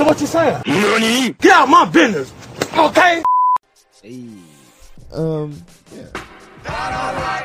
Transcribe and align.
So 0.00 0.06
what 0.06 0.18
you 0.18 0.26
saying? 0.26 0.62
Get 1.40 1.52
out 1.52 1.68
my 1.68 1.84
business, 1.84 2.32
okay? 2.74 3.22
Hey. 4.00 4.28
Um, 5.12 5.62
yeah. 5.94 6.06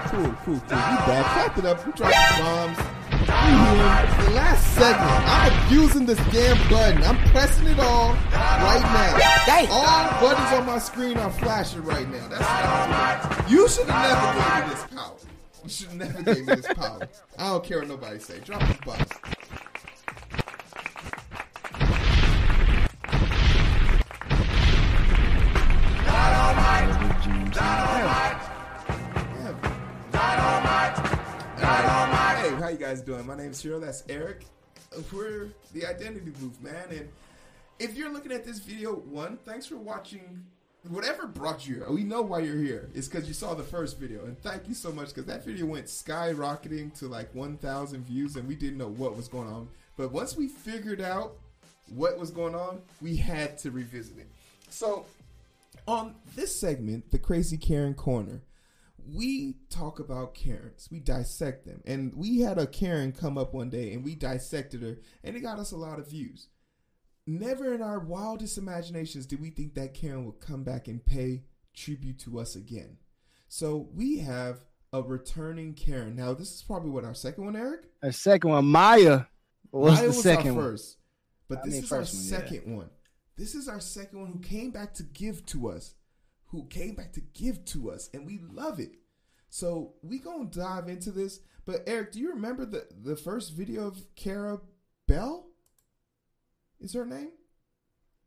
Cool, 0.08 0.24
cool, 0.24 0.36
cool. 0.46 0.54
We 0.54 0.62
back. 0.62 1.26
Clap 1.34 1.58
it 1.58 1.66
up. 1.66 1.86
We 1.86 1.92
dropped 1.92 2.16
the 2.16 2.42
bombs. 2.42 2.78
The 3.28 4.32
last 4.32 4.74
segment. 4.74 5.02
I'm 5.04 5.66
abusing 5.66 6.06
this 6.06 6.18
damn 6.32 6.58
button. 6.70 7.04
I'm 7.04 7.18
pressing 7.32 7.68
it 7.68 7.78
all 7.78 8.14
right 8.14 8.82
now. 8.82 9.68
All 9.70 10.22
buttons 10.22 10.58
on 10.58 10.66
my 10.66 10.80
screen 10.80 11.18
are 11.18 11.32
flashing 11.32 11.84
right 11.84 12.10
now. 12.10 12.26
That's 12.30 12.40
what 12.40 12.50
I'm. 12.50 13.52
You 13.52 13.68
should 13.68 13.90
have 13.90 14.00
never 14.00 14.40
gave 14.40 14.64
me 14.64 14.70
this 14.72 14.86
power. 14.96 15.18
You 15.62 15.70
should 15.70 15.88
have 15.88 15.98
never 15.98 16.24
gave 16.24 16.48
me 16.48 16.56
this 16.56 16.74
power. 16.74 17.10
I 17.38 17.50
don't 17.50 17.66
care 17.66 17.80
what 17.80 17.90
nobody 17.90 18.20
say. 18.20 18.40
Drop 18.40 18.62
the 18.62 18.78
bombs. 18.86 19.12
Guys 32.96 33.04
doing? 33.04 33.28
My 33.28 33.36
name 33.36 33.52
is 33.52 33.58
Cyril. 33.58 33.82
That's 33.82 34.04
Eric. 34.08 34.46
We're 35.12 35.50
the 35.74 35.86
Identity 35.86 36.30
Booth, 36.30 36.62
man. 36.62 36.86
And 36.90 37.10
if 37.78 37.94
you're 37.94 38.10
looking 38.10 38.32
at 38.32 38.46
this 38.46 38.60
video, 38.60 38.94
one, 38.94 39.36
thanks 39.36 39.66
for 39.66 39.76
watching. 39.76 40.46
Whatever 40.88 41.28
brought 41.28 41.68
you 41.68 41.76
here, 41.76 41.92
we 41.92 42.06
know 42.06 42.22
why 42.22 42.40
you're 42.40 42.58
here. 42.58 42.90
It's 42.94 43.10
because 43.10 43.28
you 43.28 43.34
saw 43.34 43.54
the 43.54 43.64
first 43.64 44.00
video, 44.00 44.24
and 44.24 44.40
thank 44.40 44.70
you 44.70 44.74
so 44.74 44.94
much 44.94 45.10
because 45.10 45.26
that 45.26 45.44
video 45.44 45.66
went 45.66 45.88
skyrocketing 45.88 46.98
to 47.00 47.08
like 47.10 47.36
1,000 47.36 48.06
views, 48.06 48.38
and 48.38 48.48
we 48.48 48.56
didn't 48.56 48.78
know 48.78 48.88
what 48.88 49.18
was 49.18 49.28
going 49.28 49.50
on. 49.50 49.68
But 49.98 50.14
once 50.14 50.38
we 50.38 50.48
figured 50.48 51.02
out 51.02 51.34
what 51.94 52.18
was 52.18 52.32
going 52.32 52.56
on, 52.56 52.82
we 53.02 53.18
had 53.18 53.58
to 53.58 53.72
revisit 53.72 54.20
it. 54.20 54.28
So, 54.70 55.06
on 55.86 56.16
this 56.34 56.58
segment, 56.58 57.12
the 57.12 57.20
Crazy 57.20 57.58
Karen 57.58 57.94
Corner, 57.94 58.40
we 59.08 59.56
talk 59.70 60.00
about 60.00 60.36
Karens. 60.36 60.88
We 60.92 61.00
dissect 61.00 61.66
them. 61.66 61.82
And 61.86 62.14
we 62.16 62.40
had 62.42 62.58
a 62.58 62.68
Karen 62.68 63.12
come 63.12 63.38
up 63.38 63.54
one 63.54 63.70
day 63.70 63.94
and 63.94 64.04
we 64.04 64.16
dissected 64.16 64.82
her 64.82 64.98
and 65.24 65.36
it 65.36 65.42
got 65.42 65.60
us 65.60 65.72
a 65.72 65.78
lot 65.78 66.00
of 66.00 66.10
views. 66.10 66.48
Never 67.28 67.74
in 67.74 67.82
our 67.82 68.00
wildest 68.00 68.58
imaginations 68.58 69.26
did 69.26 69.42
we 69.42 69.50
think 69.50 69.74
that 69.76 69.94
Karen 69.94 70.26
would 70.26 70.40
come 70.40 70.64
back 70.64 70.88
and 70.88 71.04
pay 71.04 71.44
tribute 71.76 72.20
to 72.20 72.40
us 72.40 72.56
again. 72.56 72.98
So 73.48 73.90
we 73.94 74.20
have 74.20 74.60
a 74.94 75.02
returning 75.02 75.74
Karen. 75.74 76.16
Now, 76.16 76.34
this 76.34 76.54
is 76.54 76.62
probably 76.62 76.90
what 76.90 77.04
our 77.04 77.14
second 77.14 77.46
one, 77.46 77.56
Eric? 77.56 77.82
Our 78.04 78.12
second 78.12 78.52
one, 78.52 78.66
Maya 78.66 79.24
was 79.72 79.96
Maya 79.96 80.02
the 80.04 80.08
was 80.08 80.24
second 80.24 80.58
our 80.58 80.64
one. 80.64 80.78
But 81.48 81.60
I 81.60 81.62
this 81.66 81.74
mean, 81.74 81.84
is 81.84 81.92
our 81.92 82.00
first 82.00 82.14
one, 82.14 82.24
yeah. 82.24 82.30
second 82.30 82.78
one. 82.78 82.90
This 83.38 83.56
is 83.56 83.68
our 83.68 83.80
second 83.80 84.22
one 84.22 84.32
who 84.32 84.40
came 84.40 84.72
back 84.72 84.94
to 84.96 85.04
give 85.04 85.46
to 85.48 85.70
us. 85.70 85.96
Who 86.48 86.66
came 86.68 86.96
back 86.96 87.12
to 87.14 87.22
give 87.22 87.66
to 87.66 87.92
us, 87.92 88.10
and 88.14 88.26
we 88.26 88.40
love 88.52 88.80
it. 88.80 88.92
So 89.50 89.94
we 90.02 90.20
gonna 90.20 90.46
dive 90.46 90.88
into 90.88 91.12
this. 91.12 91.40
But 91.66 91.84
Eric, 91.88 92.12
do 92.14 92.20
you 92.20 92.30
remember 92.32 92.66
the 92.66 92.88
the 93.04 93.16
first 93.16 93.54
video 93.54 93.88
of 93.88 94.04
Kara 94.16 94.60
Bell? 95.08 95.48
Is 96.80 96.94
her 96.94 97.06
name? 97.06 97.32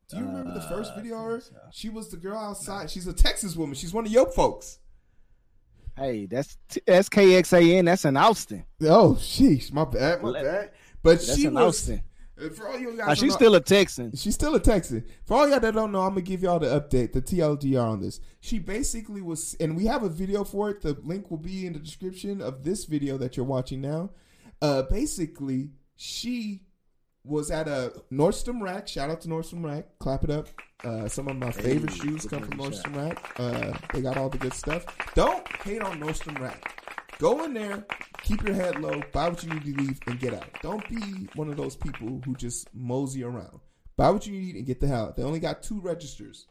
Do 0.09 0.17
you 0.17 0.25
remember 0.25 0.53
the 0.55 0.61
first 0.61 0.91
Uh, 0.93 0.95
video 0.95 1.17
of 1.17 1.25
her? 1.25 1.41
so. 1.41 1.53
She 1.71 1.89
was 1.89 2.09
the 2.09 2.17
girl 2.17 2.37
outside. 2.39 2.89
She's 2.89 3.05
a 3.07 3.13
Texas 3.13 3.55
woman. 3.55 3.75
She's 3.75 3.93
one 3.93 4.05
of 4.07 4.11
your 4.11 4.29
folks. 4.31 4.79
Hey, 5.95 6.25
that's 6.25 6.57
T- 6.69 6.81
that's 6.85 7.09
KXAN. 7.09 7.85
That's 7.85 8.05
in 8.05 8.17
Austin. 8.17 8.65
Oh, 8.81 9.15
sheesh, 9.19 9.71
my 9.71 9.85
bad, 9.85 10.21
my 10.23 10.31
bad. 10.33 10.71
But 11.03 11.19
That's 11.19 11.35
she 11.35 11.45
in 11.45 11.53
was. 11.53 11.79
Austin. 11.81 12.01
For 12.55 12.67
all 12.67 12.79
you 12.79 12.95
guys, 12.97 13.07
Uh, 13.09 13.15
she's 13.15 13.29
know- 13.31 13.35
still 13.35 13.55
a 13.55 13.61
Texan. 13.61 14.15
She's 14.15 14.35
still 14.35 14.55
a 14.55 14.59
Texan. 14.59 15.03
For 15.25 15.35
all 15.37 15.49
y'all 15.49 15.59
that 15.59 15.73
don't 15.73 15.91
know, 15.91 16.01
I'm 16.01 16.09
gonna 16.09 16.21
give 16.21 16.41
y'all 16.41 16.59
the 16.59 16.67
update, 16.67 17.13
the 17.13 17.21
TLDR 17.21 17.85
on 17.85 17.99
this. 18.01 18.19
She 18.39 18.59
basically 18.59 19.21
was, 19.21 19.55
and 19.59 19.75
we 19.75 19.85
have 19.85 20.03
a 20.03 20.09
video 20.09 20.43
for 20.43 20.69
it. 20.69 20.81
The 20.81 20.93
link 21.03 21.29
will 21.29 21.37
be 21.37 21.65
in 21.65 21.73
the 21.73 21.79
description 21.79 22.41
of 22.41 22.63
this 22.63 22.85
video 22.85 23.17
that 23.17 23.35
you're 23.37 23.45
watching 23.45 23.81
now. 23.81 24.11
Uh, 24.61 24.83
basically, 24.83 25.71
she 25.95 26.63
was 27.25 27.51
at 27.51 27.67
a 27.67 27.93
Nordstrom 28.11 28.61
Rack. 28.61 28.87
Shout 28.87 29.09
out 29.09 29.21
to 29.21 29.27
Nordstrom 29.27 29.63
Rack. 29.65 29.99
Clap 29.99 30.23
it 30.23 30.29
up. 30.31 30.47
Uh, 30.83 31.07
some 31.09 31.27
of 31.27 31.35
my 31.35 31.51
favorite 31.51 31.91
Hey, 31.91 31.99
shoes 31.99 32.25
come 32.25 32.41
from 32.43 32.57
fucking 32.57 32.71
Nordstrom 32.71 32.95
Rack. 32.95 33.39
Uh, 33.39 33.77
they 33.93 34.01
got 34.01 34.15
all 34.17 34.29
the 34.29 34.37
good 34.37 34.53
stuff. 34.53 34.85
Don't 35.13 35.45
hate 35.63 35.81
on 35.81 35.99
Nordstrom 35.99 36.39
Rack. 36.39 36.73
Go 37.19 37.43
in 37.43 37.53
there, 37.53 37.85
keep 38.29 38.45
your 38.45 38.55
head 38.55 38.79
low, 38.79 39.01
buy 39.11 39.27
what 39.27 39.43
you 39.43 39.49
need 39.49 39.63
to 39.63 39.81
leave, 39.81 39.99
and 40.05 40.19
get 40.19 40.35
out. 40.35 40.47
Don't 40.61 40.87
be 40.87 41.27
one 41.33 41.49
of 41.49 41.57
those 41.57 41.75
people 41.75 42.21
who 42.23 42.35
just 42.35 42.67
mosey 42.75 43.23
around. 43.23 43.59
Buy 43.97 44.11
what 44.11 44.27
you 44.27 44.39
need 44.39 44.55
and 44.55 44.67
get 44.67 44.79
the 44.79 44.87
hell 44.87 45.07
out. 45.07 45.15
They 45.15 45.23
only 45.23 45.39
got 45.39 45.63
two 45.63 45.81
registers. 45.81 46.45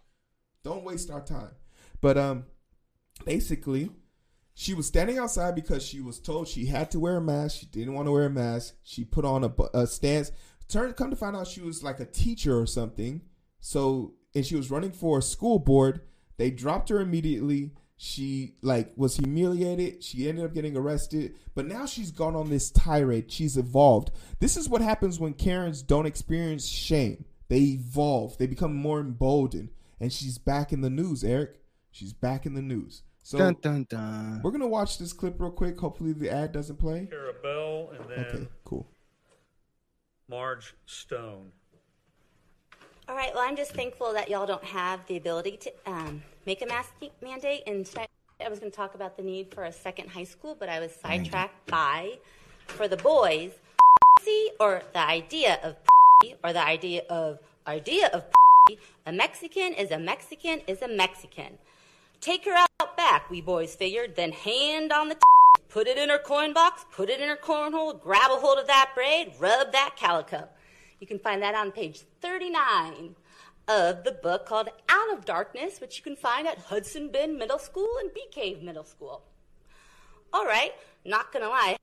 Don't 0.65 0.85
waste 0.85 1.11
our 1.11 1.21
time. 1.21 1.53
But 2.01 2.19
um, 2.19 2.45
basically, 3.25 3.91
she 4.55 4.75
was 4.75 4.89
standing 4.89 5.19
outside 5.19 5.55
because 5.55 5.87
she 5.87 6.01
was 6.01 6.19
told 6.19 6.49
she 6.49 6.67
had 6.67 6.91
to 6.91 7.01
wear 7.01 7.17
a 7.17 7.21
mask. 7.21 7.61
She 7.61 7.67
didn't 7.67 7.95
want 7.95 8.07
to 8.07 8.13
wear 8.13 8.27
a 8.27 8.31
mask. 8.31 8.75
She 8.83 9.05
put 9.05 9.25
on 9.25 9.45
a, 9.45 9.53
a 9.73 9.87
stance. 9.87 10.33
Turn 10.69 10.93
come 10.95 11.11
to 11.11 11.17
find 11.17 11.37
out 11.37 11.47
she 11.47 11.63
was 11.63 11.85
like 11.85 12.01
a 12.01 12.05
teacher 12.05 12.59
or 12.59 12.67
something. 12.67 13.23
So 13.61 14.15
and 14.35 14.45
she 14.45 14.57
was 14.57 14.71
running 14.71 14.93
for 14.93 15.19
a 15.19 15.23
school 15.23 15.61
board. 15.61 16.01
They 16.39 16.51
dropped 16.51 16.89
her 16.89 17.01
immediately. 17.01 17.71
She 18.01 18.55
like 18.63 18.93
was 18.97 19.17
humiliated. 19.17 20.05
She 20.05 20.29
ended 20.29 20.45
up 20.45 20.55
getting 20.55 20.77
arrested. 20.77 21.35
But 21.57 21.67
now 21.67 21.85
she's 21.85 22.13
gone 22.13 22.37
on 22.37 22.49
this 22.49 22.71
tirade. 22.71 23.31
She's 23.31 23.57
evolved. 23.57 24.13
This 24.39 24.57
is 24.57 24.69
what 24.69 24.81
happens 24.81 25.19
when 25.19 25.35
Karens 25.35 25.83
don't 25.83 26.07
experience 26.07 26.65
shame. 26.67 27.25
They 27.49 27.59
evolve. 27.59 28.39
They 28.39 28.47
become 28.47 28.77
more 28.77 29.01
emboldened. 29.01 29.71
And 30.01 30.13
she's 30.13 30.39
back 30.39 30.73
in 30.73 30.81
the 30.81 30.91
news, 30.91 31.25
Eric. 31.25 31.61
She's 31.91 32.13
back 32.13 32.47
in 32.47 32.55
the 32.55 32.63
news. 32.63 33.03
So 33.25 33.37
Dun 33.37 33.57
dun 33.61 33.87
dun. 33.91 34.41
we're 34.45 34.53
gonna 34.53 34.69
watch 34.69 34.99
this 34.99 35.13
clip 35.13 35.41
real 35.41 35.51
quick. 35.51 35.79
Hopefully 35.81 36.13
the 36.13 36.31
ad 36.31 36.53
doesn't 36.53 36.77
play. 36.77 37.09
Kara 37.11 37.33
Bell 37.43 37.91
and 37.99 38.09
then 38.09 38.27
Okay, 38.27 38.49
cool. 38.65 38.89
Marge 40.29 40.75
Stone. 40.87 41.51
All 43.09 43.17
right. 43.17 43.35
Well, 43.35 43.43
I'm 43.43 43.57
just 43.57 43.73
thankful 43.73 44.13
that 44.13 44.29
y'all 44.29 44.45
don't 44.45 44.65
have 44.65 45.07
the 45.07 45.17
ability 45.17 45.57
to 45.63 45.73
um, 45.87 46.23
make 46.45 46.61
a 46.61 46.67
mask 46.67 46.93
mandate. 47.23 47.63
And 47.67 47.87
tonight 47.87 48.11
I 48.45 48.51
was 48.51 48.59
going 48.59 48.71
to 48.71 48.77
talk 48.77 48.95
about 48.95 49.17
the 49.17 49.23
need 49.23 49.51
for 49.51 49.65
a 49.65 49.73
second 49.73 50.11
high 50.11 50.25
school, 50.25 50.55
but 50.61 50.69
I 50.69 50.79
was 50.79 50.93
sidetracked 50.93 51.71
by, 51.71 52.19
for 52.67 52.87
the 52.87 52.99
boys, 52.99 53.53
or 54.61 54.83
the 54.93 54.99
idea 54.99 55.59
of 55.63 55.77
or 56.45 56.53
the 56.53 56.63
idea 56.63 57.03
of 57.09 57.39
idea 57.67 58.09
of 58.09 58.25
a 59.07 59.13
Mexican 59.13 59.73
is 59.73 59.91
a 59.91 59.99
Mexican 59.99 60.61
is 60.67 60.83
a 60.83 60.89
Mexican. 60.89 61.57
Take 62.21 62.45
her 62.45 62.53
out 62.53 62.97
back, 62.99 63.31
we 63.31 63.41
boys 63.41 63.75
figured, 63.75 64.17
then 64.17 64.33
hand 64.33 64.93
on 64.93 65.09
the 65.09 65.17
put 65.71 65.87
it 65.87 65.97
in 65.97 66.11
her 66.11 66.19
coin 66.19 66.53
box, 66.53 66.85
put 66.93 67.09
it 67.09 67.23
in 67.23 67.29
her 67.31 67.39
cornhole, 67.43 68.03
grab 68.03 68.31
a 68.31 68.35
hold 68.35 68.59
of 68.59 68.67
that 68.67 68.91
braid, 68.95 69.33
rub 69.39 69.73
that 69.73 69.95
calico. 69.97 70.49
You 71.01 71.07
can 71.07 71.19
find 71.19 71.43
that 71.43 71.55
on 71.55 71.71
page 71.71 72.03
39 72.21 73.15
of 73.69 74.05
the 74.05 74.13
book 74.13 74.47
called 74.47 74.69
Out 74.89 75.13
of 75.13 75.25
Darkness, 75.25 75.81
which 75.81 75.97
you 75.97 76.03
can 76.03 76.17
find 76.17 76.47
at 76.49 76.59
Hudson 76.59 77.11
Bend 77.11 77.37
Middle 77.37 77.59
School 77.59 77.89
and 78.01 78.13
Bee 78.13 78.27
Cave 78.31 78.63
Middle 78.63 78.85
School. 78.85 79.23
All 80.33 80.45
right, 80.45 80.73
not 81.05 81.33
gonna 81.33 81.49
lie, 81.49 81.77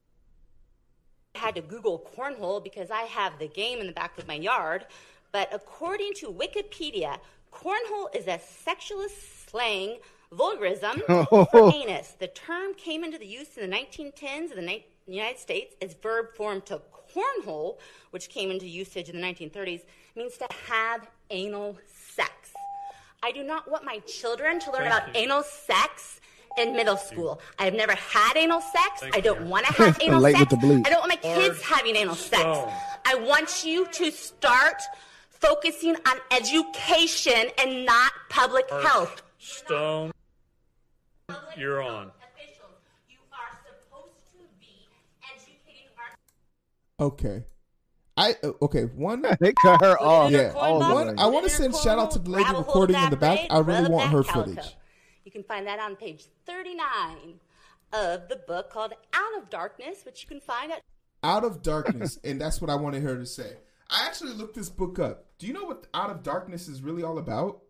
I 1.35 1.37
had 1.39 1.55
to 1.55 1.61
Google 1.61 2.05
cornhole 2.17 2.63
because 2.63 2.91
I 2.91 3.03
have 3.03 3.39
the 3.39 3.47
game 3.47 3.79
in 3.79 3.87
the 3.87 3.93
back 3.93 4.17
of 4.17 4.27
my 4.27 4.35
yard. 4.35 4.85
But 5.31 5.49
according 5.53 6.13
to 6.15 6.27
Wikipedia, 6.27 7.19
cornhole 7.53 8.15
is 8.15 8.27
a 8.27 8.39
sexualist 8.39 9.49
slang 9.49 9.97
vulgarism 10.31 11.01
for 11.07 11.71
anus. 11.73 12.15
The 12.19 12.27
term 12.27 12.73
came 12.75 13.03
into 13.03 13.17
the 13.17 13.25
use 13.25 13.57
in 13.57 13.69
the 13.69 13.75
1910s 13.75 14.57
in 14.57 14.65
the 14.65 14.83
United 15.07 15.39
States 15.39 15.75
as 15.81 15.93
verb 15.93 16.35
form 16.35 16.61
to 16.61 16.81
cornhole, 17.15 17.77
which 18.11 18.29
came 18.29 18.51
into 18.51 18.67
usage 18.67 19.09
in 19.09 19.19
the 19.19 19.25
1930s, 19.25 19.81
means 20.15 20.37
to 20.37 20.47
have 20.69 21.07
anal 21.29 21.77
sex. 21.87 22.31
I 23.23 23.31
do 23.31 23.43
not 23.43 23.69
want 23.69 23.83
my 23.85 23.99
children 23.99 24.59
to 24.61 24.71
learn 24.71 24.87
about 24.87 25.03
anal 25.15 25.43
sex 25.43 26.19
in 26.57 26.73
middle 26.75 26.97
school. 26.97 27.41
I 27.59 27.65
have 27.65 27.73
never 27.73 27.95
had 27.95 28.37
anal 28.37 28.61
sex. 28.61 29.03
I 29.13 29.19
don't 29.19 29.47
want 29.49 29.65
to 29.65 29.73
have 29.73 29.97
anal 30.01 30.21
sex. 30.21 30.39
with 30.39 30.49
the 30.49 30.55
bleep. 30.57 30.85
I 30.85 30.89
don't 30.89 30.99
want 30.99 31.09
my 31.23 31.35
kids 31.35 31.61
having 31.61 31.95
anal 31.95 32.15
sex. 32.15 32.41
Stone. 32.41 32.71
I 33.05 33.15
want 33.15 33.65
you 33.65 33.87
to 33.87 34.11
start 34.11 34.81
focusing 35.29 35.95
on 36.07 36.17
education 36.31 37.49
and 37.57 37.85
not 37.85 38.11
public 38.29 38.69
health. 38.69 39.21
Stone. 39.39 40.11
You're 41.57 41.81
on. 41.81 42.11
Officials, 42.35 42.77
you 43.09 43.17
are 43.31 43.57
supposed 43.65 44.13
to 44.33 44.39
be 44.59 44.87
educating 45.33 45.89
our 45.97 46.15
Okay. 46.99 47.43
I 48.17 48.35
uh, 48.43 48.51
okay. 48.61 48.83
One. 48.83 49.25
They 49.39 49.53
cut 49.61 49.81
her 49.81 50.01
off. 50.01 50.31
Yeah. 50.31 50.53
all 50.55 50.79
the 50.79 50.93
One- 50.93 51.19
I 51.19 51.27
wanna 51.27 51.49
send 51.49 51.75
shout 51.75 51.99
out 51.99 52.11
to 52.11 52.19
the 52.19 52.29
lady 52.29 52.49
recording 52.53 52.95
in 52.95 53.09
the 53.09 53.17
back. 53.17 53.47
I 53.49 53.59
really 53.59 53.89
want 53.89 54.11
her 54.11 54.23
footage. 54.23 54.75
You 55.25 55.31
can 55.31 55.43
find 55.43 55.67
that 55.67 55.79
on 55.79 55.95
page 55.95 56.25
39 56.45 57.39
of 57.91 58.27
the 58.29 58.37
book 58.47 58.69
called 58.69 58.93
Out 59.13 59.41
of 59.41 59.49
Darkness, 59.49 60.05
which 60.05 60.21
you 60.21 60.27
can 60.27 60.39
find 60.39 60.71
at 60.71 60.81
Out 61.23 61.43
of 61.43 61.61
darkness, 61.61 62.19
and 62.23 62.39
that's 62.39 62.61
what 62.61 62.69
I 62.69 62.75
wanted 62.75 63.03
her 63.03 63.17
to 63.17 63.25
say. 63.25 63.57
I 63.89 64.05
actually 64.05 64.33
looked 64.33 64.55
this 64.55 64.69
book 64.69 64.99
up. 64.99 65.25
Do 65.39 65.47
you 65.47 65.53
know 65.53 65.65
what 65.65 65.87
Out 65.93 66.09
of 66.09 66.23
Darkness 66.23 66.67
is 66.67 66.81
really 66.81 67.03
all 67.03 67.17
about? 67.17 67.61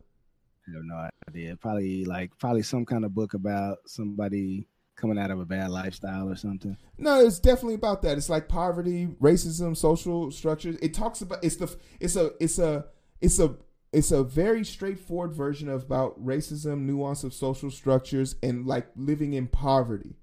I 0.68 0.72
have 0.74 0.84
no 0.84 1.10
idea. 1.30 1.56
Probably 1.56 2.06
like 2.06 2.38
probably 2.38 2.64
some 2.64 2.86
kind 2.86 3.06
of 3.06 3.14
book 3.14 3.34
about 3.34 3.78
somebody 3.86 4.68
coming 4.96 5.18
out 5.20 5.32
of 5.32 5.40
a 5.40 5.46
bad 5.46 5.70
lifestyle 5.72 6.30
or 6.30 6.36
something. 6.36 6.78
No, 6.98 7.20
it's 7.20 7.40
definitely 7.40 7.76
about 7.76 8.02
that. 8.04 8.18
It's 8.18 8.30
like 8.30 8.48
poverty, 8.48 9.08
racism, 9.22 9.76
social 9.76 10.32
structures. 10.32 10.78
It 10.82 10.94
talks 10.94 11.22
about 11.22 11.44
it's 11.44 11.58
the 11.58 11.76
it's 12.00 12.16
a 12.16 12.32
it's 12.40 12.58
a 12.60 12.86
it's 13.22 13.40
a 13.40 13.56
it's 13.92 14.12
a 14.12 14.24
very 14.24 14.64
straightforward 14.66 15.34
version 15.34 15.70
of 15.70 15.84
about 15.84 16.24
racism, 16.24 16.82
nuance 16.82 17.24
of 17.24 17.34
social 17.34 17.72
structures, 17.72 18.36
and 18.44 18.66
like 18.66 18.88
living 18.96 19.34
in 19.34 19.48
poverty. 19.48 20.16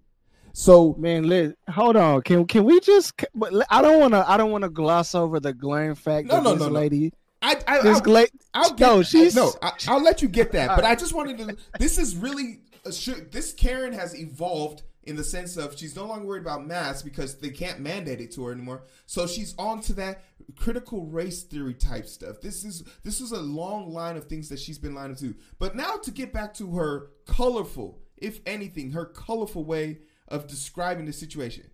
So 0.54 0.94
Man, 0.98 1.24
Liz, 1.28 1.54
hold 1.70 1.96
on. 1.96 2.20
Can 2.22 2.46
can 2.46 2.64
we 2.64 2.78
just? 2.80 3.14
But 3.34 3.54
I 3.70 3.80
don't 3.80 4.00
want 4.00 4.12
to. 4.12 4.28
I 4.30 4.36
don't 4.36 4.50
want 4.50 4.62
to 4.64 4.70
gloss 4.70 5.14
over 5.14 5.40
the 5.40 5.52
glaring 5.54 5.94
fact 5.94 6.28
No, 6.28 6.36
that 6.36 6.42
no, 6.42 6.52
this 6.52 6.60
no, 6.60 6.68
no. 6.68 6.74
lady, 6.74 7.12
I, 7.40 7.56
I, 7.66 7.82
this 7.82 7.96
I'll, 7.96 8.02
gla- 8.02 8.26
I'll 8.52 8.70
get, 8.74 8.80
no, 8.80 9.02
she's 9.02 9.34
no, 9.34 9.52
I, 9.62 9.72
I'll 9.88 10.02
let 10.02 10.20
you 10.20 10.28
get 10.28 10.52
that. 10.52 10.76
But 10.76 10.84
I 10.84 10.94
just 10.94 11.14
wanted 11.14 11.38
to. 11.38 11.56
This 11.78 11.96
is 11.98 12.14
really 12.16 12.60
Uh, 12.84 12.90
this 13.30 13.52
Karen 13.52 13.92
has 13.92 14.18
evolved 14.18 14.82
in 15.04 15.16
the 15.16 15.24
sense 15.24 15.56
of 15.56 15.76
she's 15.76 15.96
no 15.96 16.04
longer 16.04 16.26
worried 16.26 16.42
about 16.42 16.66
masks 16.66 17.02
because 17.02 17.38
they 17.38 17.50
can't 17.50 17.80
mandate 17.80 18.20
it 18.20 18.32
to 18.32 18.44
her 18.44 18.52
anymore. 18.52 18.84
So 19.06 19.26
she's 19.26 19.54
on 19.58 19.80
to 19.82 19.92
that 19.94 20.22
critical 20.56 21.06
race 21.06 21.42
theory 21.42 21.74
type 21.74 22.06
stuff. 22.06 22.40
This 22.40 22.64
is 22.64 22.84
this 23.02 23.20
is 23.20 23.32
a 23.32 23.40
long 23.40 23.92
line 23.92 24.16
of 24.16 24.24
things 24.24 24.48
that 24.48 24.60
she's 24.60 24.78
been 24.78 24.94
lining 24.94 25.16
to. 25.16 25.34
But 25.58 25.74
now 25.74 25.96
to 25.96 26.10
get 26.10 26.32
back 26.32 26.54
to 26.54 26.72
her 26.76 27.10
colorful, 27.26 28.00
if 28.16 28.40
anything, 28.46 28.92
her 28.92 29.04
colorful 29.04 29.64
way 29.64 29.98
of 30.28 30.46
describing 30.46 31.06
the 31.06 31.12
situation. 31.12 31.70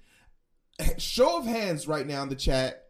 Show 0.98 1.38
of 1.38 1.44
hands 1.44 1.86
right 1.86 2.06
now 2.06 2.22
in 2.22 2.28
the 2.28 2.36
chat. 2.36 2.84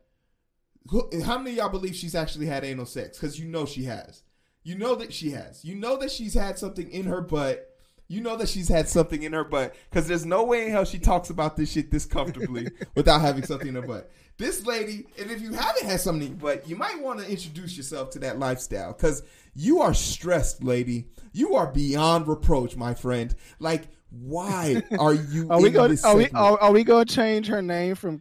How 1.24 1.38
many 1.38 1.56
y'all 1.56 1.68
believe 1.68 1.96
she's 1.96 2.14
actually 2.14 2.46
had 2.46 2.64
anal 2.64 2.86
sex? 2.86 3.18
Because 3.18 3.38
you 3.38 3.46
know 3.48 3.66
she 3.66 3.84
has. 3.84 4.22
You 4.62 4.76
know 4.76 4.94
that 4.96 5.12
she 5.12 5.30
has. 5.30 5.64
You 5.64 5.74
know 5.74 5.96
that 5.98 6.10
she's 6.10 6.34
had 6.34 6.58
something 6.58 6.90
in 6.90 7.06
her 7.06 7.20
butt. 7.20 7.67
You 8.08 8.22
know 8.22 8.36
that 8.36 8.48
she's 8.48 8.68
had 8.68 8.88
something 8.88 9.22
in 9.22 9.34
her 9.34 9.44
butt. 9.44 9.74
Because 9.90 10.08
there's 10.08 10.24
no 10.24 10.44
way 10.44 10.66
in 10.66 10.72
hell 10.72 10.86
she 10.86 10.98
talks 10.98 11.28
about 11.28 11.56
this 11.56 11.72
shit 11.72 11.90
this 11.90 12.06
comfortably 12.06 12.68
without 12.94 13.20
having 13.20 13.44
something 13.44 13.68
in 13.68 13.74
her 13.74 13.82
butt. 13.82 14.10
This 14.38 14.64
lady, 14.64 15.06
and 15.18 15.30
if 15.30 15.42
you 15.42 15.52
haven't 15.52 15.84
had 15.84 16.00
something 16.00 16.22
in 16.22 16.28
your 16.28 16.38
butt, 16.38 16.68
you 16.68 16.76
might 16.76 17.00
want 17.02 17.20
to 17.20 17.30
introduce 17.30 17.76
yourself 17.76 18.10
to 18.10 18.18
that 18.20 18.38
lifestyle. 18.38 18.92
Because 18.92 19.22
you 19.54 19.80
are 19.82 19.92
stressed, 19.92 20.64
lady. 20.64 21.08
You 21.32 21.56
are 21.56 21.66
beyond 21.66 22.28
reproach, 22.28 22.76
my 22.76 22.94
friend. 22.94 23.34
Like, 23.58 23.88
why 24.10 24.82
are 24.98 25.12
you 25.12 25.50
Are 25.50 25.60
we 25.60 25.70
going? 25.70 25.98
Are 26.04 26.16
we? 26.16 26.30
Are, 26.30 26.58
are 26.58 26.72
we 26.72 26.84
going 26.84 27.06
to 27.06 27.14
change 27.14 27.48
her 27.48 27.60
name 27.60 27.94
from 27.94 28.20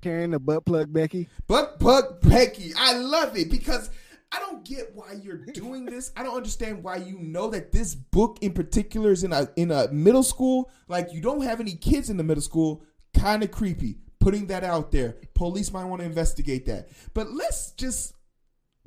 carrying 0.00 0.30
the 0.30 0.38
butt 0.38 0.64
plug 0.64 0.92
Becky? 0.92 1.28
But 1.48 1.80
but 1.80 2.22
Becky, 2.22 2.72
I 2.76 2.98
love 2.98 3.36
it 3.36 3.50
because 3.50 3.90
I 4.34 4.40
don't 4.40 4.64
get 4.64 4.94
why 4.94 5.12
you're 5.22 5.36
doing 5.52 5.84
this. 5.84 6.10
I 6.16 6.24
don't 6.24 6.36
understand 6.36 6.82
why 6.82 6.96
you 6.96 7.18
know 7.20 7.50
that 7.50 7.70
this 7.70 7.94
book 7.94 8.38
in 8.40 8.52
particular 8.52 9.12
is 9.12 9.22
in 9.22 9.32
a 9.32 9.48
in 9.54 9.70
a 9.70 9.88
middle 9.92 10.24
school. 10.24 10.70
Like 10.88 11.12
you 11.12 11.20
don't 11.20 11.42
have 11.42 11.60
any 11.60 11.76
kids 11.76 12.10
in 12.10 12.16
the 12.16 12.24
middle 12.24 12.42
school. 12.42 12.84
Kind 13.16 13.44
of 13.44 13.52
creepy. 13.52 13.98
Putting 14.18 14.48
that 14.48 14.64
out 14.64 14.90
there. 14.90 15.16
Police 15.34 15.70
might 15.72 15.84
want 15.84 16.00
to 16.00 16.06
investigate 16.06 16.66
that. 16.66 16.88
But 17.12 17.30
let's 17.30 17.70
just 17.72 18.14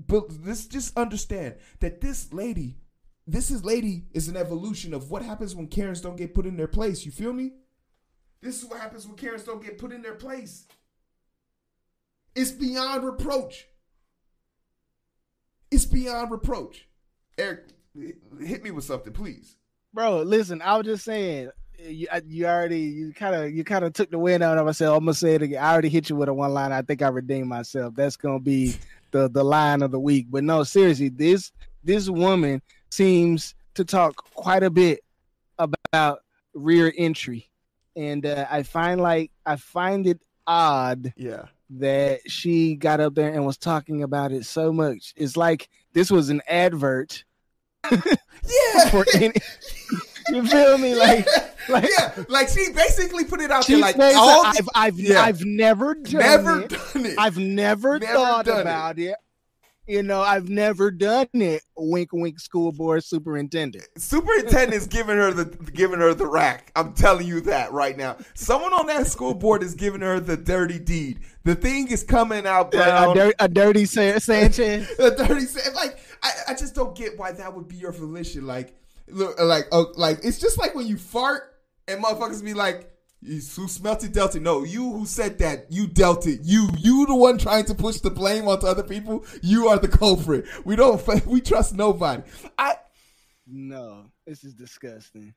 but 0.05 0.25
let's 0.43 0.65
just 0.65 0.97
understand 0.97 1.55
that 1.79 2.01
this 2.01 2.33
lady, 2.33 2.77
this 3.25 3.49
is 3.49 3.63
lady 3.63 4.03
is 4.11 4.27
an 4.27 4.35
evolution 4.35 4.93
of 4.93 5.09
what 5.09 5.21
happens 5.21 5.55
when 5.55 5.67
Karens 5.67 6.01
don't 6.01 6.17
get 6.17 6.33
put 6.35 6.45
in 6.45 6.57
their 6.57 6.67
place. 6.67 7.05
You 7.05 7.11
feel 7.11 7.31
me? 7.31 7.53
This 8.41 8.61
is 8.61 8.69
what 8.69 8.79
happens 8.79 9.07
when 9.07 9.15
Karens 9.15 9.43
don't 9.43 9.63
get 9.63 9.77
put 9.77 9.93
in 9.93 10.01
their 10.01 10.15
place. 10.15 10.67
It's 12.35 12.51
beyond 12.51 13.05
reproach. 13.05 13.65
It's 15.71 15.85
beyond 15.85 16.31
reproach. 16.31 16.87
Eric, 17.37 17.65
hit 18.39 18.63
me 18.63 18.71
with 18.71 18.85
something, 18.85 19.13
please. 19.13 19.55
Bro, 19.93 20.23
listen. 20.23 20.61
I 20.61 20.77
was 20.77 20.85
just 20.85 21.03
saying. 21.03 21.49
You, 21.79 22.07
you 22.27 22.47
already 22.47 22.79
you 22.79 23.13
kind 23.13 23.35
of 23.35 23.51
you 23.53 23.63
kind 23.63 23.85
of 23.85 23.93
took 23.93 24.09
the 24.09 24.17
wind 24.17 24.41
out 24.41 24.57
of 24.57 24.65
myself. 24.65 24.97
I'm 24.97 25.05
gonna 25.05 25.13
say 25.13 25.35
it 25.35 25.43
again. 25.43 25.63
I 25.63 25.71
already 25.71 25.89
hit 25.89 26.09
you 26.09 26.15
with 26.15 26.27
a 26.27 26.33
one 26.33 26.51
line. 26.51 26.71
I 26.71 26.81
think 26.81 27.03
I 27.03 27.07
redeemed 27.07 27.47
myself. 27.47 27.93
That's 27.93 28.17
gonna 28.17 28.39
be 28.39 28.75
the 29.11 29.29
the 29.29 29.43
line 29.43 29.83
of 29.83 29.91
the 29.91 29.99
week. 29.99 30.25
But 30.31 30.43
no, 30.43 30.63
seriously, 30.63 31.09
this 31.09 31.51
this 31.83 32.09
woman 32.09 32.63
seems 32.89 33.53
to 33.75 33.85
talk 33.85 34.15
quite 34.33 34.63
a 34.63 34.71
bit 34.71 35.01
about 35.59 36.21
rear 36.55 36.91
entry, 36.97 37.47
and 37.95 38.25
uh, 38.25 38.47
I 38.49 38.63
find 38.63 38.99
like 38.99 39.29
I 39.45 39.55
find 39.55 40.07
it 40.07 40.19
odd 40.47 41.13
Yeah. 41.15 41.45
That 41.69 42.21
she 42.29 42.75
got 42.75 42.99
up 42.99 43.15
there 43.15 43.29
and 43.33 43.45
was 43.45 43.57
talking 43.57 44.03
about 44.03 44.31
it 44.31 44.45
so 44.45 44.71
much. 44.71 45.13
It's 45.17 45.35
like 45.37 45.69
this 45.93 46.09
was 46.11 46.29
an 46.29 46.41
advert 46.47 47.23
Yeah. 47.91 48.89
for 48.89 49.05
any. 49.13 49.33
you 50.29 50.45
feel 50.47 50.77
me? 50.77 50.95
Like, 50.95 51.27
like 51.69 51.89
yeah. 51.97 52.23
Like 52.29 52.49
she 52.49 52.71
basically 52.73 53.25
put 53.25 53.41
it 53.41 53.51
out 53.51 53.67
there 53.67 53.77
like 53.79 53.97
all 53.99 54.43
the- 54.43 54.47
I've 54.49 54.69
I've 54.75 54.99
Yeah. 54.99 55.21
I've 55.21 55.43
never 55.45 55.95
done 55.95 56.13
never 56.13 56.61
it. 56.61 56.69
done 56.69 57.05
it. 57.05 57.15
I've 57.17 57.37
never, 57.37 57.99
Never 57.99 58.13
thought 58.13 58.45
done 58.45 58.57
it. 58.57 58.61
about 58.61 58.99
it. 58.99 59.15
You 59.87 60.03
know, 60.03 60.21
I've 60.21 60.49
never 60.49 60.91
done 60.91 61.27
it. 61.33 61.63
Wink, 61.77 62.09
wink. 62.11 62.39
School 62.41 62.73
board 62.73 63.03
superintendent. 63.05 63.87
Superintendent 63.97 64.73
is 64.73 64.85
giving 64.87 65.15
her 65.15 65.31
the 65.31 65.45
giving 65.71 65.99
her 65.99 66.13
the 66.13 66.27
rack. 66.27 66.71
I'm 66.75 66.93
telling 66.93 67.25
you 67.25 67.39
that 67.41 67.71
right 67.71 67.95
now. 67.97 68.17
Someone 68.33 68.73
on 68.73 68.87
that 68.87 69.07
school 69.07 69.33
board 69.33 69.63
is 69.63 69.75
giving 69.75 70.01
her 70.01 70.19
the 70.19 70.35
dirty 70.35 70.77
deed. 70.77 71.19
The 71.45 71.55
thing 71.55 71.87
is 71.89 72.03
coming 72.03 72.45
out 72.45 72.73
A, 72.73 72.77
brown. 72.77 73.15
dir- 73.15 73.33
a 73.39 73.47
dirty 73.47 73.85
Sa- 73.85 74.19
Sanchez. 74.19 74.89
a 74.99 75.11
dirty 75.15 75.45
sa- 75.45 75.71
like 75.73 75.97
I, 76.21 76.31
I 76.49 76.53
just 76.53 76.75
don't 76.75 76.95
get 76.95 77.17
why 77.17 77.31
that 77.31 77.55
would 77.55 77.69
be 77.69 77.77
your 77.77 77.93
volition. 77.93 78.45
Like 78.45 78.75
look 79.07 79.39
like 79.39 79.67
oh, 79.71 79.93
like 79.95 80.19
it's 80.23 80.37
just 80.39 80.57
like 80.57 80.75
when 80.75 80.85
you 80.85 80.97
fart 80.97 81.55
and 81.87 82.03
motherfuckers 82.03 82.43
be 82.43 82.53
like 82.53 82.91
you 83.27 83.41
who 83.55 83.67
smelt 83.67 84.03
it 84.03 84.13
dealt 84.13 84.35
it. 84.35 84.41
No, 84.41 84.63
you 84.63 84.91
who 84.91 85.05
said 85.05 85.37
that, 85.39 85.71
you 85.71 85.87
dealt 85.87 86.25
it. 86.25 86.41
You 86.43 86.69
you 86.77 87.05
the 87.05 87.15
one 87.15 87.37
trying 87.37 87.65
to 87.65 87.75
push 87.75 87.97
the 87.97 88.09
blame 88.09 88.47
onto 88.47 88.65
other 88.65 88.83
people. 88.83 89.25
You 89.41 89.67
are 89.67 89.77
the 89.77 89.87
culprit. 89.87 90.45
We 90.65 90.75
don't 90.75 91.01
we 91.27 91.41
trust 91.41 91.75
nobody. 91.75 92.23
I 92.57 92.75
no, 93.45 94.05
this 94.25 94.43
is 94.43 94.53
disgusting. 94.53 95.33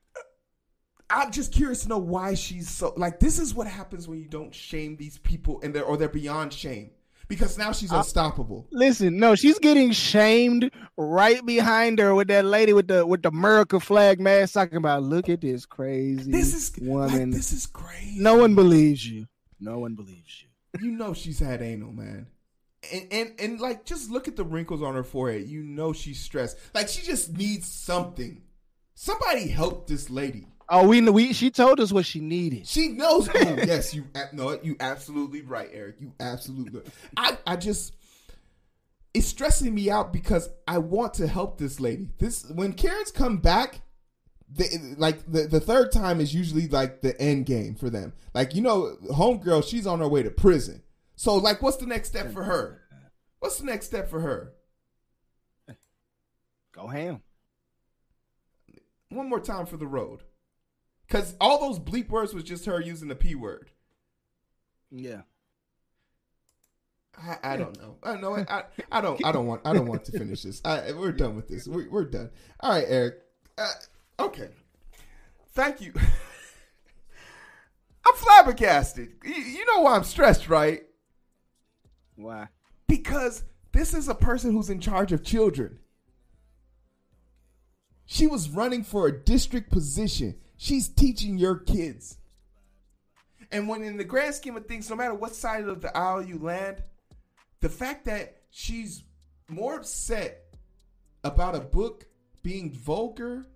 I'm 1.08 1.32
just 1.32 1.52
curious 1.52 1.82
to 1.82 1.88
know 1.88 1.98
why 1.98 2.34
she's 2.34 2.68
so 2.68 2.94
like 2.96 3.18
this 3.18 3.38
is 3.38 3.54
what 3.54 3.66
happens 3.66 4.06
when 4.06 4.18
you 4.18 4.28
don't 4.28 4.54
shame 4.54 4.96
these 4.96 5.18
people 5.18 5.60
and 5.62 5.74
they're 5.74 5.84
or 5.84 5.96
they're 5.96 6.08
beyond 6.08 6.52
shame. 6.52 6.90
Because 7.30 7.56
now 7.56 7.70
she's 7.72 7.92
unstoppable. 7.92 8.66
Listen, 8.72 9.16
no, 9.18 9.34
she's 9.36 9.58
getting 9.60 9.92
shamed 9.92 10.70
right 10.96 11.44
behind 11.46 11.98
her 12.00 12.14
with 12.14 12.28
that 12.28 12.44
lady 12.44 12.72
with 12.74 12.88
the 12.88 13.06
with 13.06 13.22
the 13.22 13.28
America 13.28 13.80
flag 13.80 14.20
mask 14.20 14.52
talking 14.54 14.76
about 14.76 15.04
look 15.04 15.28
at 15.28 15.40
this 15.40 15.64
crazy 15.64 16.30
This 16.30 16.52
is 16.52 16.72
woman. 16.82 17.30
like, 17.30 17.30
this 17.30 17.52
is 17.52 17.66
crazy. 17.66 18.20
no 18.20 18.36
one 18.36 18.54
believes 18.54 19.06
you. 19.08 19.26
No 19.60 19.78
one 19.78 19.94
believes 19.94 20.42
you. 20.42 20.48
you 20.90 20.90
know 20.96 21.14
she's 21.14 21.38
had 21.38 21.62
anal, 21.62 21.92
man. 21.92 22.26
And, 22.92 23.06
and 23.12 23.30
and 23.40 23.60
like 23.60 23.84
just 23.84 24.10
look 24.10 24.26
at 24.26 24.34
the 24.36 24.44
wrinkles 24.44 24.82
on 24.82 24.94
her 24.94 25.04
forehead. 25.04 25.46
You 25.46 25.62
know 25.62 25.92
she's 25.92 26.18
stressed. 26.20 26.56
Like 26.74 26.88
she 26.88 27.02
just 27.06 27.32
needs 27.36 27.68
something. 27.68 28.42
Somebody 28.94 29.48
help 29.48 29.86
this 29.86 30.10
lady. 30.10 30.46
Oh, 30.72 30.86
we 30.86 31.00
we 31.10 31.32
she 31.32 31.50
told 31.50 31.80
us 31.80 31.92
what 31.92 32.06
she 32.06 32.20
needed. 32.20 32.66
She 32.66 32.88
knows. 32.88 33.28
Oh, 33.28 33.34
yes, 33.66 33.92
you 33.92 34.06
a- 34.14 34.34
no, 34.34 34.58
you 34.62 34.76
absolutely 34.78 35.42
right, 35.42 35.68
Eric. 35.72 35.96
You 36.00 36.12
absolutely. 36.20 36.82
I 37.16 37.36
I 37.46 37.56
just 37.56 37.94
it's 39.12 39.26
stressing 39.26 39.74
me 39.74 39.90
out 39.90 40.12
because 40.12 40.48
I 40.68 40.78
want 40.78 41.14
to 41.14 41.26
help 41.26 41.58
this 41.58 41.80
lady. 41.80 42.10
This 42.18 42.48
when 42.50 42.72
Karens 42.72 43.10
come 43.10 43.38
back, 43.38 43.80
the, 44.48 44.94
like 44.96 45.18
the 45.30 45.48
the 45.48 45.58
third 45.60 45.90
time 45.90 46.20
is 46.20 46.32
usually 46.32 46.68
like 46.68 47.00
the 47.00 47.20
end 47.20 47.46
game 47.46 47.74
for 47.74 47.90
them. 47.90 48.12
Like 48.32 48.54
you 48.54 48.62
know, 48.62 48.96
homegirl, 49.10 49.68
she's 49.68 49.88
on 49.88 49.98
her 49.98 50.08
way 50.08 50.22
to 50.22 50.30
prison. 50.30 50.82
So 51.16 51.34
like, 51.34 51.62
what's 51.62 51.78
the 51.78 51.86
next 51.86 52.08
step 52.10 52.32
for 52.32 52.44
her? 52.44 52.80
What's 53.40 53.58
the 53.58 53.66
next 53.66 53.86
step 53.86 54.08
for 54.08 54.20
her? 54.20 54.52
Go 56.72 56.86
ham. 56.86 57.22
One 59.08 59.28
more 59.28 59.40
time 59.40 59.66
for 59.66 59.76
the 59.76 59.88
road, 59.88 60.22
because 61.10 61.34
all 61.40 61.60
those 61.60 61.80
bleep 61.80 62.08
words 62.08 62.32
was 62.32 62.44
just 62.44 62.66
her 62.66 62.80
using 62.80 63.08
the 63.08 63.16
p 63.16 63.34
word. 63.34 63.70
Yeah. 64.92 65.22
I, 67.18 67.38
I 67.42 67.56
don't 67.56 67.76
know. 67.78 67.96
I 68.02 68.16
know. 68.16 68.36
I, 68.36 68.64
I 68.92 69.00
don't. 69.00 69.24
I 69.26 69.32
don't 69.32 69.46
want. 69.46 69.62
I 69.64 69.72
don't 69.72 69.86
want 69.86 70.04
to 70.04 70.12
finish 70.12 70.44
this. 70.44 70.62
I, 70.64 70.92
we're 70.92 71.12
done 71.12 71.34
with 71.34 71.48
this. 71.48 71.66
We, 71.66 71.88
we're 71.88 72.04
done. 72.04 72.30
All 72.60 72.72
right, 72.72 72.84
Eric. 72.86 73.16
Uh, 73.58 73.72
okay. 74.20 74.50
Thank 75.52 75.80
you. 75.80 75.92
I'm 78.06 78.14
flabbergasted. 78.14 79.14
You, 79.24 79.34
you 79.34 79.66
know 79.66 79.82
why 79.82 79.96
I'm 79.96 80.04
stressed, 80.04 80.48
right? 80.48 80.84
Why? 82.14 82.46
Because 82.86 83.42
this 83.72 83.92
is 83.92 84.08
a 84.08 84.14
person 84.14 84.52
who's 84.52 84.70
in 84.70 84.80
charge 84.80 85.12
of 85.12 85.24
children. 85.24 85.80
She 88.06 88.26
was 88.26 88.48
running 88.48 88.84
for 88.84 89.08
a 89.08 89.12
district 89.12 89.70
position. 89.70 90.36
She's 90.62 90.88
teaching 90.88 91.38
your 91.38 91.56
kids. 91.56 92.18
And 93.50 93.66
when 93.66 93.82
in 93.82 93.96
the 93.96 94.04
grand 94.04 94.34
scheme 94.34 94.58
of 94.58 94.66
things, 94.66 94.90
no 94.90 94.94
matter 94.94 95.14
what 95.14 95.34
side 95.34 95.66
of 95.66 95.80
the 95.80 95.96
aisle 95.96 96.22
you 96.22 96.38
land, 96.38 96.82
the 97.60 97.70
fact 97.70 98.04
that 98.04 98.42
she's 98.50 99.02
more 99.48 99.76
upset 99.76 100.54
about 101.24 101.54
a 101.54 101.60
book 101.60 102.04
being 102.42 102.70
vulgar 102.72 103.46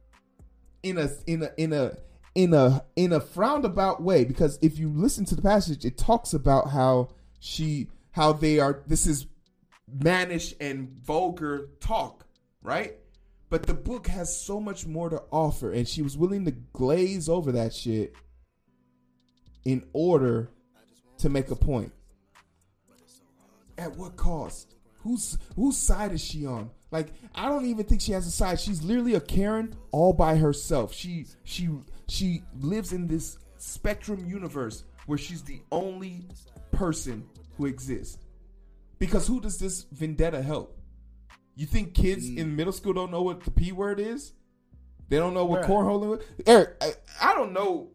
in 0.82 0.96
a 0.96 1.11
in 1.26 1.42
a 1.42 1.50
in 1.58 1.75
a 1.75 1.94
in 2.34 2.54
a 2.54 2.82
in 2.96 3.12
a 3.12 3.20
frowned 3.20 3.66
about 3.66 4.02
way 4.02 4.25
because 4.25 4.58
if 4.62 4.78
you 4.78 4.88
listen 4.88 5.26
to 5.26 5.37
the 5.37 5.42
passage 5.42 5.84
it 5.84 5.99
talks 5.99 6.32
about 6.32 6.70
how 6.70 7.11
she 7.38 7.88
how 8.12 8.32
they 8.32 8.58
are 8.58 8.82
this 8.87 9.06
is 9.06 9.26
mannish 9.88 10.54
and 10.61 10.88
vulgar 10.90 11.68
talk 11.80 12.26
right 12.62 12.99
but 13.54 13.62
the 13.62 13.73
book 13.73 14.08
has 14.08 14.37
so 14.37 14.58
much 14.58 14.84
more 14.84 15.08
to 15.08 15.23
offer 15.30 15.70
and 15.70 15.87
she 15.87 16.02
was 16.02 16.18
willing 16.18 16.44
to 16.44 16.50
glaze 16.73 17.28
over 17.28 17.52
that 17.52 17.73
shit 17.73 18.12
in 19.64 19.84
order 19.92 20.50
to 21.18 21.28
make 21.28 21.49
a 21.52 21.54
point. 21.54 21.92
At 23.78 23.96
what 23.96 24.16
cost? 24.16 24.75
Whose 25.04 25.38
whose 25.54 25.78
side 25.78 26.11
is 26.11 26.20
she 26.20 26.44
on? 26.46 26.68
Like 26.90 27.12
i 27.32 27.49
don't 27.49 27.66
even 27.66 27.84
think 27.84 28.00
she 28.00 28.11
has 28.11 28.26
a 28.26 28.32
side. 28.32 28.58
She's 28.58 28.82
literally 28.82 29.14
a 29.14 29.20
karen 29.20 29.76
all 29.92 30.12
by 30.12 30.34
herself. 30.34 30.92
She 30.92 31.26
she 31.44 31.68
she 32.08 32.42
lives 32.58 32.92
in 32.92 33.06
this 33.06 33.38
spectrum 33.58 34.26
universe 34.26 34.82
where 35.06 35.16
she's 35.16 35.44
the 35.44 35.61
only 35.70 36.26
person 36.73 37.25
who 37.56 37.66
exists. 37.66 38.18
Because 38.99 39.28
who 39.28 39.40
does 39.40 39.61
this 39.61 39.87
vendetta 39.92 40.42
help 40.42 40.76
you 41.56 41.66
think 41.66 41.94
kids 41.94 42.28
in 42.28 42.50
mm. 42.50 42.56
middle 42.56 42.73
school 42.73 42.92
don't 42.92 43.11
know 43.11 43.23
what 43.23 43.42
the 43.44 43.50
p 43.50 43.73
word 43.73 44.00
is 44.00 44.32
they 45.08 45.18
don't 45.18 45.34
know 45.34 45.44
what 45.44 45.61
Right. 45.61 45.70
cornholing 45.70 46.20
is 46.20 46.25
eric 46.46 46.76
I, 46.80 46.92
I 47.20 47.34
don't 47.34 47.52
know 47.52 47.88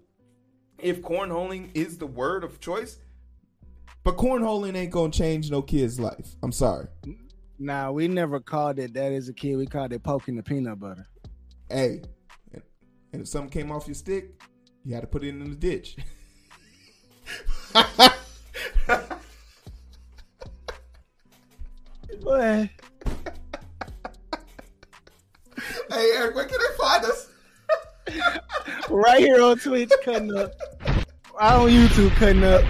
if 0.77 1.01
cornholing 1.01 1.71
is 1.73 1.97
the 1.97 2.07
word 2.07 2.43
of 2.43 2.59
choice 2.59 2.99
but 4.03 4.17
cornholing 4.17 4.75
ain't 4.75 4.91
gonna 4.91 5.11
change 5.11 5.51
no 5.51 5.61
kid's 5.61 5.99
life 5.99 6.35
i'm 6.41 6.51
sorry 6.51 6.87
Nah, 7.61 7.91
we 7.91 8.07
never 8.07 8.39
called 8.39 8.79
it 8.79 8.93
that 8.93 9.11
as 9.11 9.27
a 9.27 9.33
kid. 9.33 9.57
We 9.57 9.65
called 9.65 9.91
it 9.91 10.01
poking 10.01 10.37
the 10.37 10.43
peanut 10.43 10.79
butter. 10.79 11.05
Hey, 11.67 12.03
and, 12.53 12.61
and 13.11 13.23
if 13.23 13.27
something 13.27 13.49
came 13.49 13.69
off 13.69 13.85
your 13.85 13.95
stick, 13.95 14.41
you 14.85 14.93
had 14.93 15.01
to 15.01 15.07
put 15.07 15.25
it 15.25 15.27
in 15.27 15.39
the 15.39 15.55
ditch. 15.57 15.97
Boy, 22.21 22.69
hey, 25.99 26.11
Eric, 26.15 26.35
where 26.35 26.45
can 26.45 26.57
they 26.59 26.77
find 26.77 27.05
us? 27.05 27.27
right 28.89 29.19
here 29.19 29.41
on 29.41 29.59
Twitch, 29.59 29.91
cutting 30.03 30.33
up. 30.35 30.53
On 31.39 31.69
YouTube, 31.69 32.11
cutting 32.11 32.43
up. 32.43 32.63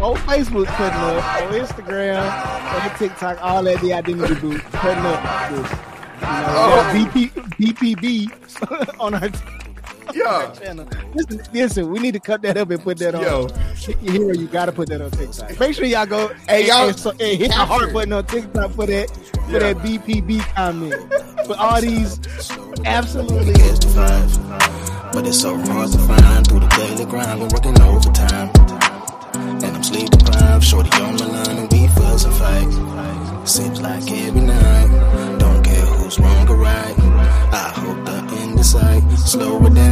on 0.00 0.16
Facebook, 0.16 0.66
cutting 0.66 1.00
up. 1.00 1.42
On 1.42 1.52
Instagram, 1.52 2.82
on 2.82 2.98
TikTok, 2.98 3.42
all 3.42 3.62
that 3.64 3.80
the 3.80 3.92
identity 3.92 4.34
booth, 4.36 4.62
cutting 4.72 5.04
up. 5.04 5.50
This. 5.50 5.70
You 6.20 6.26
know, 6.26 6.90
we 6.94 7.04
got 7.04 7.14
BP, 7.14 8.28
BPB 8.28 9.00
on 9.00 9.14
our 9.14 9.30
Yo, 10.14 10.52
channel. 10.54 10.88
Listen, 11.14 11.40
listen, 11.52 11.90
we 11.90 11.98
need 11.98 12.12
to 12.14 12.20
cut 12.20 12.40
that 12.42 12.56
up 12.56 12.70
and 12.70 12.82
put 12.82 12.98
that 12.98 13.14
on. 13.14 13.22
Yo. 13.22 13.48
you 14.00 14.32
you 14.32 14.46
gotta 14.48 14.72
put 14.72 14.88
that 14.88 15.02
on 15.02 15.10
TikTok. 15.10 15.60
Make 15.60 15.74
sure 15.74 15.84
y'all 15.84 16.06
go 16.06 16.28
Hey, 16.48 16.60
and, 16.60 16.66
y'all 16.68 16.88
and, 16.88 16.98
so, 16.98 17.10
and 17.10 17.20
hit 17.20 17.48
the 17.48 17.54
heart 17.54 17.92
button 17.92 18.12
on 18.14 18.24
TikTok 18.24 18.72
for 18.72 18.86
that 18.86 19.10
for 19.10 19.52
Yeah. 19.52 19.58
that 19.58 19.76
BPB 19.78 20.40
comment. 20.54 20.94
For 21.48 21.56
all 21.58 21.80
these 21.80 22.20
absolutely 22.84 23.54
Catch 23.54 23.80
the. 23.80 24.36
But 25.14 25.26
it's 25.26 25.40
so 25.40 25.56
hard 25.56 25.90
to 25.92 25.98
find 25.98 26.46
through 26.46 26.60
the 26.60 26.68
daily 26.76 27.06
grind. 27.06 27.40
Been 27.40 27.48
working 27.48 27.80
overtime. 27.80 28.50
And 29.34 29.64
I'm 29.64 29.82
sleep 29.82 30.10
deprived. 30.10 30.62
Shorty 30.62 30.90
on 31.00 31.16
the 31.16 31.26
line 31.26 31.56
and 31.56 31.72
we 31.72 31.88
fuss 31.88 32.26
and 32.26 32.34
fight. 32.34 33.48
Seems 33.48 33.80
like 33.80 34.12
every 34.12 34.42
night. 34.42 35.38
Don't 35.38 35.64
care 35.64 35.86
who's 35.86 36.18
wrong 36.18 36.46
or 36.50 36.56
right. 36.56 36.94
I 36.98 37.72
hope 37.76 38.04
the 38.04 38.36
end 38.42 38.60
is 38.60 38.70
sight. 38.72 39.10
Slow 39.12 39.64
it 39.64 39.74
down. 39.74 39.88